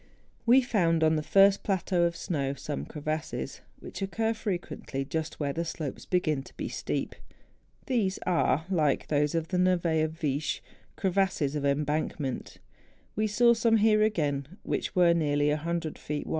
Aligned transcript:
We 0.47 0.61
found 0.63 1.03
on 1.03 1.15
the 1.15 1.21
first 1.21 1.61
plateau 1.61 2.05
of 2.05 2.15
snow 2.15 2.55
some 2.55 2.85
crevasses 2.87 3.61
which 3.79 4.01
occur 4.01 4.33
frequently 4.33 5.05
just 5.05 5.39
where 5.39 5.53
the 5.53 5.63
slopes 5.63 6.07
begin 6.07 6.41
to 6.41 6.57
be 6.57 6.69
steep. 6.69 7.13
These 7.85 8.17
are, 8.25 8.65
like 8.71 9.09
those 9.09 9.35
of 9.35 9.49
the 9.49 9.59
neve 9.59 9.85
of 9.85 10.19
Viesch, 10.19 10.59
crevasses 10.95 11.55
of 11.55 11.65
embankment. 11.65 12.57
We 13.15 13.27
saw 13.27 13.53
some 13.53 13.77
here 13.77 14.01
again 14.01 14.47
which 14.63 14.95
were 14.95 15.13
nearly 15.13 15.49
100 15.49 15.59
feet 15.59 15.67
70 15.67 15.69
MOUNTAIN 15.69 15.91
ADVENTURES. 16.21 16.29